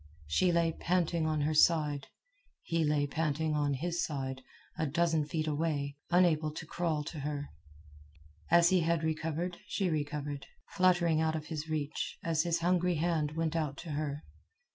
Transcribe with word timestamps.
She 0.25 0.51
lay 0.51 0.71
panting 0.71 1.27
on 1.27 1.41
her 1.41 1.53
side. 1.53 2.07
He 2.63 2.83
lay 2.83 3.05
panting 3.05 3.53
on 3.53 3.75
his 3.75 4.03
side, 4.03 4.41
a 4.75 4.87
dozen 4.87 5.25
feet 5.27 5.45
away, 5.45 5.95
unable 6.09 6.49
to 6.53 6.65
crawl 6.65 7.03
to 7.03 7.19
her. 7.19 7.49
And 8.49 8.59
as 8.59 8.69
he 8.69 8.83
recovered 8.95 9.57
she 9.67 9.91
recovered, 9.91 10.47
fluttering 10.71 11.21
out 11.21 11.35
of 11.35 11.51
reach 11.69 12.17
as 12.23 12.41
his 12.41 12.61
hungry 12.61 12.95
hand 12.95 13.33
went 13.33 13.55
out 13.55 13.77
to 13.85 13.91
her. 13.91 14.23